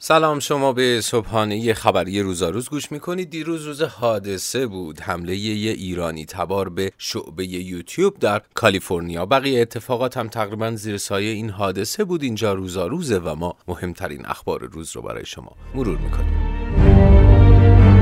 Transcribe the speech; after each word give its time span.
سلام 0.00 0.38
شما 0.38 0.72
به 0.72 1.00
صبحانه 1.00 1.74
خبری 1.74 2.20
روزاروز 2.20 2.68
گوش 2.68 2.92
می‌کنید. 2.92 3.30
دیروز 3.30 3.64
روز 3.64 3.82
حادثه 3.82 4.66
بود. 4.66 5.00
حمله 5.00 5.36
یه 5.36 5.72
ایرانی 5.72 6.24
تبار 6.24 6.68
به 6.68 6.92
شعبه 6.98 7.46
یوتیوب 7.46 8.18
در 8.18 8.42
کالیفرنیا. 8.54 9.26
بقیه 9.26 9.60
اتفاقات 9.60 10.16
هم 10.16 10.28
تقریبا 10.28 10.70
زیر 10.70 10.96
سایه 10.96 11.30
این 11.30 11.50
حادثه 11.50 12.04
بود. 12.04 12.22
اینجا 12.22 12.52
روزاروزه 12.52 13.18
و 13.18 13.34
ما 13.34 13.56
مهمترین 13.68 14.26
اخبار 14.26 14.60
روز 14.60 14.96
رو 14.96 15.02
برای 15.02 15.26
شما 15.26 15.52
مرور 15.74 15.98
می‌کنیم. 15.98 17.97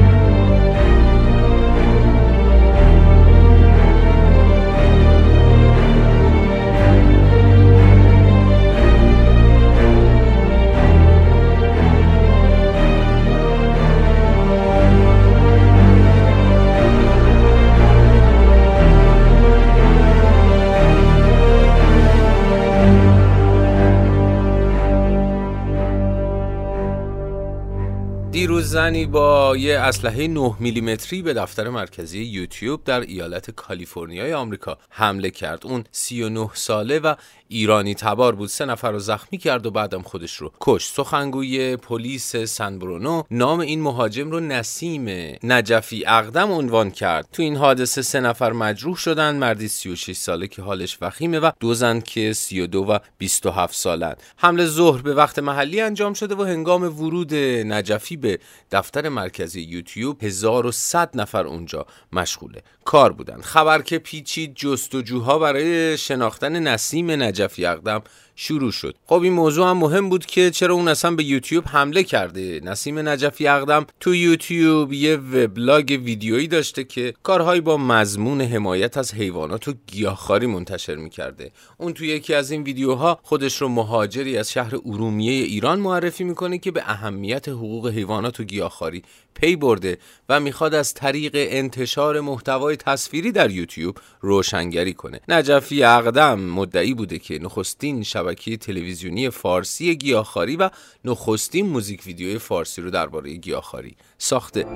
زنی 28.76 29.06
با 29.06 29.56
یه 29.56 29.78
اسلحه 29.78 30.28
9 30.28 30.54
میلیمتری 30.60 31.22
به 31.22 31.34
دفتر 31.34 31.68
مرکزی 31.68 32.22
یوتیوب 32.22 32.84
در 32.84 33.00
ایالت 33.00 33.50
کالیفرنیای 33.50 34.34
آمریکا 34.34 34.78
حمله 34.90 35.30
کرد. 35.30 35.66
اون 35.66 35.84
39 35.92 36.50
ساله 36.54 36.98
و 36.98 37.14
ایرانی 37.48 37.94
تبار 37.94 38.34
بود. 38.34 38.48
سه 38.48 38.64
نفر 38.64 38.92
رو 38.92 38.98
زخمی 38.98 39.38
کرد 39.38 39.66
و 39.66 39.70
بعدم 39.70 40.02
خودش 40.02 40.36
رو 40.36 40.52
کشت. 40.60 40.94
سخنگوی 40.94 41.76
پلیس 41.76 42.36
سن 42.36 42.78
برونو 42.78 43.22
نام 43.30 43.60
این 43.60 43.82
مهاجم 43.82 44.30
رو 44.30 44.40
نسیم 44.40 45.36
نجفی 45.42 46.06
اقدم 46.06 46.50
عنوان 46.52 46.90
کرد. 46.90 47.28
تو 47.32 47.42
این 47.42 47.56
حادثه 47.56 48.02
سه 48.02 48.20
نفر 48.20 48.52
مجروح 48.52 48.96
شدن. 48.96 49.36
مردی 49.36 49.68
36 49.68 50.16
ساله 50.16 50.46
که 50.48 50.62
حالش 50.62 50.98
وخیمه 51.00 51.38
و 51.38 51.50
دو 51.60 51.74
زن 51.74 52.00
که 52.00 52.32
32 52.32 52.84
و 52.84 52.98
27 53.18 53.74
سالن. 53.76 54.14
حمله 54.36 54.66
ظهر 54.66 55.02
به 55.02 55.14
وقت 55.14 55.38
محلی 55.38 55.80
انجام 55.80 56.14
شده 56.14 56.34
و 56.34 56.42
هنگام 56.42 56.82
ورود 56.82 57.34
نجفی 57.34 58.16
به 58.16 58.38
دفتر 58.72 59.08
مرکزی 59.08 59.60
یوتیوب 59.60 60.24
1100 60.24 61.10
نفر 61.14 61.46
اونجا 61.46 61.86
مشغوله. 62.12 62.62
کار 62.84 63.12
بودن. 63.12 63.40
خبر 63.40 63.82
که 63.82 63.98
پیچید 63.98 64.54
جستجوها 64.54 65.38
برای 65.38 65.98
شناختن 65.98 66.58
نسیم 66.62 67.10
نجفی 67.22 67.66
اقدم 67.66 68.02
شروع 68.36 68.72
شد. 68.72 68.96
خب 69.06 69.20
این 69.20 69.32
موضوع 69.32 69.70
هم 69.70 69.76
مهم 69.76 70.08
بود 70.08 70.26
که 70.26 70.50
چرا 70.50 70.74
اون 70.74 70.88
اصلا 70.88 71.10
به 71.10 71.24
یوتیوب 71.24 71.64
حمله 71.66 72.02
کرده. 72.02 72.60
نسیم 72.64 73.08
نجفی 73.08 73.48
اقدم 73.48 73.86
تو 74.00 74.14
یوتیوب 74.14 74.92
یه 74.92 75.16
وبلاگ 75.16 76.00
ویدیویی 76.04 76.48
داشته 76.48 76.84
که 76.84 77.14
کارهایی 77.22 77.60
با 77.60 77.76
مضمون 77.76 78.40
حمایت 78.40 78.96
از 78.96 79.14
حیوانات 79.14 79.68
و 79.68 79.74
گیاهخواری 79.86 80.46
منتشر 80.46 80.94
می‌کرده. 80.94 81.52
اون 81.78 81.92
تو 81.92 82.04
یکی 82.04 82.34
از 82.34 82.50
این 82.50 82.62
ویدیوها 82.62 83.18
خودش 83.22 83.62
رو 83.62 83.68
مهاجری 83.68 84.38
از 84.38 84.52
شهر 84.52 84.74
ارومیه 84.86 85.32
ایران 85.32 85.78
معرفی 85.80 86.24
می‌کنه 86.24 86.58
که 86.58 86.70
به 86.70 86.82
اهمیت 86.86 87.48
حقوق 87.48 87.88
حیوانات 87.88 88.40
و 88.40 88.44
گیاهخواری 88.56 89.02
پی 89.34 89.56
برده 89.56 89.98
و 90.28 90.40
می‌خواد 90.40 90.74
از 90.74 90.94
طریق 90.94 91.32
انتشار 91.34 92.20
محتوای 92.20 92.76
تصویری 92.76 93.32
در 93.32 93.50
یوتیوب 93.50 93.98
روشنگری 94.20 94.94
کنه. 94.94 95.20
نجفی 95.28 95.82
اقدم 95.84 96.40
مدعی 96.40 96.94
بوده 96.94 97.18
که 97.18 97.38
نخستین 97.38 98.02
شبکه 98.02 98.56
تلویزیونی 98.56 99.30
فارسی 99.30 99.96
گیاهخواری 99.96 100.56
و 100.56 100.70
نخستین 101.04 101.66
موزیک 101.66 102.06
ویدیوی 102.06 102.38
فارسی 102.38 102.82
رو 102.82 102.90
درباره 102.90 103.34
گیاهخواری 103.34 103.96
ساخته. 104.18 104.66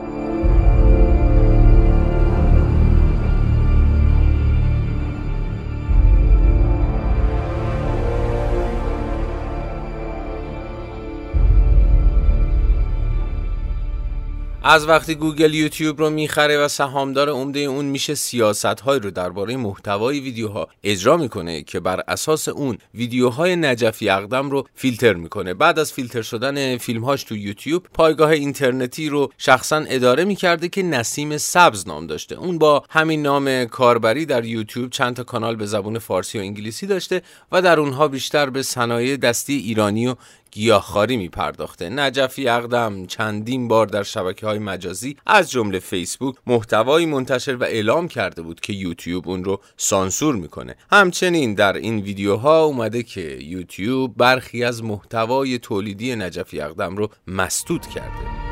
از 14.65 14.88
وقتی 14.88 15.15
گوگل 15.15 15.54
یوتیوب 15.54 15.98
رو 15.98 16.10
می‌خره 16.10 16.59
و 16.59 16.69
سهامدار 16.69 17.28
عمده 17.28 17.60
اون 17.60 17.84
میشه 17.84 18.15
سیاست 18.15 18.65
های 18.65 18.98
رو 18.98 19.10
درباره 19.10 19.56
محتوای 19.56 20.21
ویدیوها 20.21 20.69
اجرا 20.84 21.16
می‌کنه 21.16 21.62
که 21.62 21.81
بر 21.81 22.03
اساس 22.09 22.48
اون 22.48 22.78
ویدیوهای 22.94 23.56
نجفی 23.56 24.09
اقدم 24.10 24.50
رو 24.50 24.66
فیلتر 24.75 25.15
می‌کنه. 25.15 25.54
بعد 25.54 25.78
از 25.78 25.93
فیلتر 25.93 26.22
شدن 26.22 26.76
فیلم 26.76 27.04
هاش 27.04 27.25
تو 27.25 27.37
یوتیوب 27.37 27.87
پایگاه 27.94 28.31
اینترنتی 28.31 29.09
رو 29.09 29.32
شخصا 29.38 29.76
اداره 29.76 30.25
می‌کرده 30.25 30.69
که 30.69 30.82
نسیم 30.82 31.38
سبز 31.38 31.88
نام 31.88 32.06
داشته. 32.06 32.37
اون 32.37 32.59
با 32.59 32.84
همین 32.91 33.22
نام 33.22 33.65
کاربری 33.65 34.27
در 34.27 34.44
یوتیوب 34.44 34.91
چند 34.91 35.16
تا 35.16 35.25
کانال 35.25 35.56
به 35.56 35.66
زبون 35.66 35.98
فارسی 35.98 36.38
و 36.38 36.41
انگلیسی 36.41 36.87
داشته 36.87 37.22
و 37.53 37.62
در 37.62 37.81
اونها 37.81 38.09
بیشتر 38.09 38.50
به 38.50 38.62
صنایع 38.62 39.16
دستی 39.16 39.56
ایرانی 39.56 40.06
و 40.06 40.15
گیاهخواری 40.53 41.16
می 41.16 41.28
پرداخته 41.28 41.88
نجفی 41.88 42.48
اقدم 42.48 43.06
چندین 43.06 43.69
بار 43.69 43.87
در 43.87 44.03
شبکه 44.03 44.47
های 44.50 44.59
مجازی 44.59 45.16
از 45.27 45.50
جمله 45.50 45.78
فیسبوک 45.78 46.37
محتوایی 46.47 47.06
منتشر 47.06 47.56
و 47.56 47.62
اعلام 47.62 48.09
کرده 48.09 48.43
بود 48.43 48.61
که 48.61 48.72
یوتیوب 48.72 49.28
اون 49.28 49.44
رو 49.44 49.61
سانسور 49.77 50.34
می‌کنه. 50.34 50.77
همچنین 50.93 51.55
در 51.55 51.72
این 51.72 51.99
ویدیوها 52.00 52.65
اومده 52.65 53.03
که 53.03 53.39
یوتیوب 53.41 54.16
برخی 54.16 54.65
از 54.65 54.84
محتوای 54.84 55.59
تولیدی 55.59 56.16
نجفی 56.16 56.60
اقدم 56.60 56.97
رو 56.97 57.09
مسدود 57.27 57.87
کرده. 57.87 58.50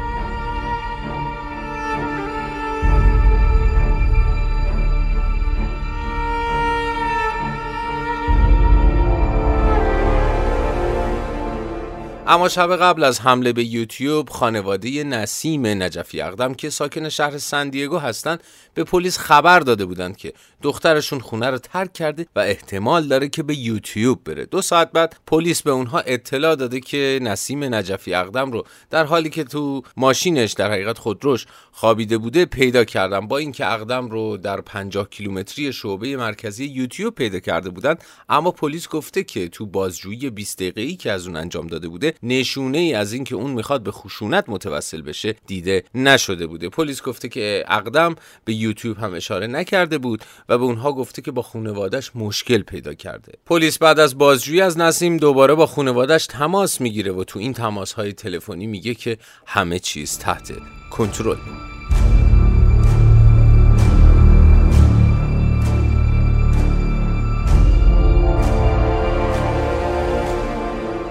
اما 12.31 12.49
شب 12.49 12.77
قبل 12.77 13.05
از 13.05 13.21
حمله 13.21 13.53
به 13.53 13.65
یوتیوب 13.65 14.31
خانواده 14.31 15.05
نسیم 15.05 15.67
نجفی 15.67 16.21
اقدم 16.21 16.55
که 16.55 16.71
ساکن 16.71 17.09
شهر 17.09 17.39
سندیگو 17.39 17.99
هستند 17.99 18.43
به 18.75 18.85
پلیس 18.85 19.19
خبر 19.19 19.61
داده 19.61 19.85
بودند 19.85 20.17
که 20.17 20.33
دخترشون 20.63 21.21
خونه 21.21 21.51
رو 21.51 21.59
ترک 21.59 21.93
کرده 21.93 22.27
و 22.37 22.41
احتمال 22.41 23.09
داره 23.09 23.29
که 23.29 23.43
به 23.43 23.57
یوتیوب 23.57 24.25
بره. 24.25 24.45
دو 24.45 24.63
ساعت 24.63 24.93
بعد 24.93 25.17
پلیس 25.27 25.63
به 25.63 25.71
اونها 25.71 25.99
اطلاع 25.99 26.55
داده 26.55 26.81
که 26.81 27.19
نسیم 27.23 27.75
نجفی 27.75 28.15
اقدم 28.15 28.53
رو 28.53 28.65
در 28.91 29.05
حالی 29.05 29.31
که 29.31 29.45
تو 29.45 29.83
ماشینش 29.97 30.53
در 30.53 30.71
حقیقت 30.71 30.99
خودروش 30.99 31.47
خوابیده 31.73 32.19
بوده 32.19 32.45
پیدا 32.45 32.85
کردن. 32.85 33.27
با 33.27 33.39
اینکه 33.39 33.73
اقدم 33.73 34.09
رو 34.09 34.37
در 34.37 34.61
50 34.61 35.09
کیلومتری 35.09 35.73
شعبه 35.73 36.17
مرکزی 36.17 36.65
یوتیوب 36.65 37.15
پیدا 37.15 37.39
کرده 37.39 37.71
بودند 37.71 38.05
اما 38.29 38.51
پلیس 38.51 38.89
گفته 38.89 39.25
که 39.25 39.49
تو 39.49 39.67
بازجویی 39.67 40.31
20 40.31 40.59
دقیقه‌ای 40.59 40.97
که 40.97 41.13
از 41.13 41.27
اون 41.27 41.37
انجام 41.37 41.67
داده 41.67 41.89
بوده 41.89 42.15
نشونه 42.23 42.79
ای 42.79 42.95
از 42.95 43.13
اینکه 43.13 43.35
اون 43.35 43.51
می‌خواد 43.51 43.83
به 43.83 43.91
خشونت 43.91 44.45
متوسل 44.49 45.03
بشه 45.03 45.35
دیده 45.47 45.85
نشده 45.95 46.47
بوده. 46.47 46.69
پلیس 46.69 47.03
گفته 47.03 47.29
که 47.29 47.65
اقدم 47.69 48.15
به 48.45 48.55
یوتیوب 48.55 48.99
هم 48.99 49.15
اشاره 49.15 49.47
نکرده 49.47 49.99
بود 49.99 50.25
و 50.49 50.59
به 50.59 50.65
اونها 50.65 50.93
گفته 50.93 51.23
که 51.23 51.31
با 51.31 51.43
خانوادش 51.43 52.17
مشکل 52.17 52.63
پیدا 52.63 52.95
کرده. 52.95 53.33
پلیس 53.47 53.79
بعد 53.79 53.99
از 54.01 54.19
بازجویی 54.19 54.61
از 54.61 54.79
نسیم 54.79 55.17
دوباره 55.17 55.55
با 55.55 55.67
خانوادش 55.67 56.27
تماس 56.27 56.81
می‌گیره 56.81 57.13
و 57.13 57.25
تو 57.25 57.39
این 57.39 57.53
تماس 57.53 57.93
های 57.93 58.13
تلفنی 58.13 58.67
میگه 58.67 58.95
که 58.95 59.19
همه 59.47 59.79
چیز 59.79 60.19
تحت 60.19 60.53
کنترل 60.91 61.37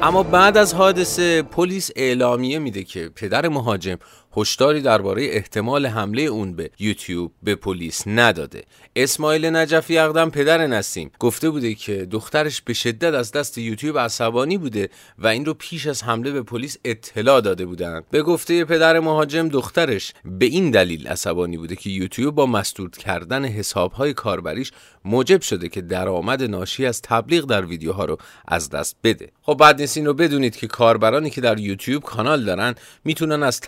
اما 0.02 0.24
بعد 0.24 0.58
از 0.58 0.74
حادثه 0.74 1.42
پلیس 1.42 1.92
اعلامیه 1.96 2.60
میده 2.60 2.84
که 2.84 3.10
پدر 3.16 3.48
مهاجم 3.48 3.98
هشداری 4.38 4.82
درباره 4.82 5.26
احتمال 5.26 5.86
حمله 5.86 6.22
اون 6.22 6.54
به 6.54 6.70
یوتیوب 6.80 7.32
به 7.44 7.56
پلیس 7.56 8.04
نداده. 8.08 8.64
اسماعیل 8.96 9.46
نجفی 9.46 9.98
اقدم 9.98 10.30
پدر 10.30 10.68
نسیم 10.68 11.12
گفته 11.20 11.50
بوده 11.50 11.74
که 11.74 12.06
دخترش 12.06 12.62
به 12.62 12.74
شدت 12.74 13.14
از 13.14 13.32
دست 13.32 13.58
یوتیوب 13.58 14.00
عصبانی 14.00 14.58
بوده 14.58 14.90
و 15.18 15.28
این 15.28 15.46
رو 15.46 15.54
پیش 15.54 15.88
از 15.88 16.04
حمله 16.04 16.32
به 16.32 16.42
پلیس 16.42 16.78
اطلاع 16.86 17.42
داده 17.42 17.66
بودند. 17.66 18.04
به 18.12 18.22
گفته 18.22 18.66
پدر 18.66 19.00
مهاجم 19.00 19.50
دخترش 19.50 20.14
به 20.26 20.46
این 20.46 20.72
دلیل 20.72 21.08
عصبانی 21.08 21.58
بوده 21.58 21.76
که 21.76 21.90
یوتیوب 21.90 22.36
با 22.36 22.46
مسدود 22.46 22.98
کردن 22.98 23.46
حسابهای 23.46 24.14
کاربریش 24.14 24.72
موجب 25.06 25.42
شده 25.42 25.70
که 25.70 25.82
درآمد 25.82 26.44
ناشی 26.44 26.86
از 26.86 27.02
تبلیغ 27.02 27.46
در 27.46 27.66
ویدیوها 27.66 28.06
رو 28.06 28.18
از 28.48 28.70
دست 28.70 28.96
بده. 29.04 29.32
خب 29.42 29.54
بعد 29.54 29.82
نیست 29.82 29.98
این 29.98 30.06
رو 30.06 30.14
بدونید 30.14 30.56
که 30.56 30.68
کاربرانی 30.68 31.30
که 31.30 31.42
در 31.42 31.60
یوتیوب 31.60 32.04
کانال 32.04 32.46
دارن 32.46 32.76
می‌تونن 33.04 33.44
از 33.44 33.62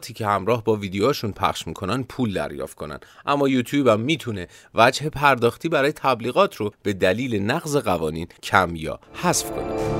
که 0.00 0.26
همراه 0.26 0.64
با 0.64 0.76
ویدیوهاشون 0.76 1.32
پخش 1.32 1.66
می‌کنن 1.66 2.02
پول 2.02 2.32
دریافت 2.32 2.76
کنن. 2.76 2.98
اما 3.26 3.48
یوتیوب 3.48 3.86
هم 3.86 4.00
می‌تونه 4.00 4.48
وجه 4.74 5.10
پرداختی 5.10 5.68
برای 5.68 5.92
تبلیغات 5.92 6.56
رو 6.56 6.72
به 6.82 6.92
دلیل 6.92 7.42
نقض 7.42 7.76
قوانین 7.76 8.26
کم 8.42 8.76
یا 8.76 9.00
حذف 9.14 9.50
کنه. 9.50 9.99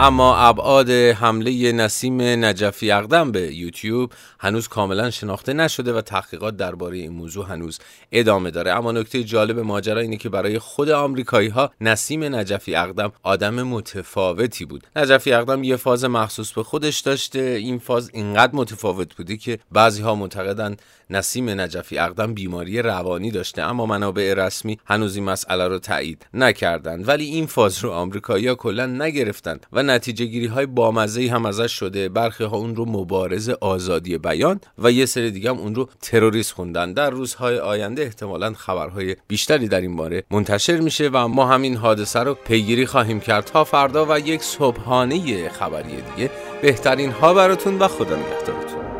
اما 0.00 0.36
ابعاد 0.36 0.90
حمله 0.90 1.72
نسیم 1.72 2.20
نجفی 2.22 2.90
اقدم 2.90 3.32
به 3.32 3.54
یوتیوب 3.54 4.12
هنوز 4.40 4.68
کاملا 4.68 5.10
شناخته 5.10 5.52
نشده 5.52 5.92
و 5.92 6.00
تحقیقات 6.00 6.56
درباره 6.56 6.96
این 6.96 7.12
موضوع 7.12 7.46
هنوز 7.46 7.78
ادامه 8.12 8.50
داره. 8.50 8.72
اما 8.72 8.92
نکته 8.92 9.24
جالب 9.24 9.58
ماجرا 9.58 10.00
اینه 10.00 10.16
که 10.16 10.28
برای 10.28 10.58
خود 10.58 10.90
آمریکایی 10.90 11.48
ها 11.48 11.70
نسیم 11.80 12.34
نجفی 12.34 12.74
اقدم 12.74 13.12
آدم 13.22 13.62
متفاوتی 13.62 14.64
بود. 14.64 14.86
نجفی 14.96 15.32
اقدم 15.32 15.64
یه 15.64 15.76
فاز 15.76 16.04
مخصوص 16.04 16.52
به 16.52 16.62
خودش 16.62 17.00
داشته. 17.00 17.40
این 17.40 17.78
فاز 17.78 18.10
اینقدر 18.12 18.54
متفاوت 18.54 19.16
بوده 19.16 19.36
که 19.36 19.58
بعضی 19.72 20.02
ها 20.02 20.14
معتقدن 20.14 20.76
نسیم 21.10 21.60
نجفی 21.60 21.98
اقدم 21.98 22.34
بیماری 22.34 22.82
روانی 22.82 23.30
داشته 23.30 23.62
اما 23.62 23.86
منابع 23.86 24.34
رسمی 24.36 24.78
هنوز 24.86 25.16
این 25.16 25.24
مسئله 25.24 25.68
رو 25.68 25.78
تایید 25.78 26.26
نکردند. 26.34 27.08
ولی 27.08 27.24
این 27.24 27.46
فاز 27.46 27.78
رو 27.78 27.90
آمریکایی‌ها 27.90 28.54
کلا 28.54 28.86
نگرفتند 28.86 29.66
و 29.72 29.87
نتیجه 29.90 30.24
گیری 30.24 30.46
های 30.46 30.66
بامزه 30.66 31.28
هم 31.28 31.46
ازش 31.46 31.72
شده. 31.72 32.08
برخی 32.08 32.44
ها 32.44 32.56
اون 32.56 32.76
رو 32.76 32.84
مبارز 32.84 33.48
آزادی 33.48 34.18
بیان 34.18 34.60
و 34.78 34.92
یه 34.92 35.06
سری 35.06 35.30
دیگه 35.30 35.50
هم 35.50 35.58
اون 35.58 35.74
رو 35.74 35.88
تروریست 36.00 36.52
خوندن. 36.52 36.92
در 36.92 37.10
روزهای 37.10 37.58
آینده 37.58 38.02
احتمالا 38.02 38.52
خبرهای 38.52 39.16
بیشتری 39.28 39.68
در 39.68 39.80
این 39.80 39.96
باره 39.96 40.24
منتشر 40.30 40.80
میشه 40.80 41.10
و 41.12 41.28
ما 41.28 41.46
همین 41.46 41.76
حادثه 41.76 42.20
رو 42.20 42.34
پیگیری 42.34 42.86
خواهیم 42.86 43.20
کرد. 43.20 43.44
تا 43.44 43.64
فردا 43.64 44.06
و 44.10 44.18
یک 44.18 44.42
صبحانه 44.42 45.48
خبری 45.48 46.02
دیگه. 46.16 46.30
بهترین 46.62 47.10
ها 47.10 47.34
براتون 47.34 47.78
و 47.78 47.88
خدا 47.88 48.16
نگهدارتون. 48.16 48.97